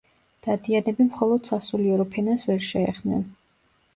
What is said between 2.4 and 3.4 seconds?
ვერ შეეხნენ.